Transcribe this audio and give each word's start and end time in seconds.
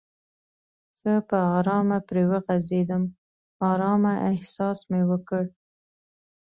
ښه 0.99 1.13
په 1.29 1.37
آرامه 1.57 1.99
پرې 2.07 2.23
وغځېدم، 2.31 3.03
آرامه 3.71 4.13
احساس 4.31 4.79
مې 4.89 5.01
وکړ. 5.09 5.43